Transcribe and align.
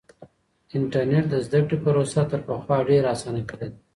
انټرنیټ 0.77 1.25
د 1.29 1.35
زده 1.45 1.59
کړې 1.65 1.77
پروسه 1.83 2.21
تر 2.31 2.39
پخوا 2.47 2.77
ډېره 2.89 3.07
اسانه 3.15 3.41
کړې 3.49 3.57
ده. 3.71 3.77